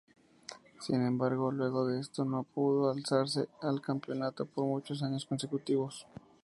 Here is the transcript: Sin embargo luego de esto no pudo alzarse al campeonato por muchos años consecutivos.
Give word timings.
Sin 0.79 1.05
embargo 1.05 1.51
luego 1.51 1.85
de 1.85 1.99
esto 1.99 2.25
no 2.25 2.41
pudo 2.41 2.89
alzarse 2.89 3.49
al 3.61 3.81
campeonato 3.81 4.47
por 4.47 4.65
muchos 4.65 5.03
años 5.03 5.27
consecutivos. 5.27 6.07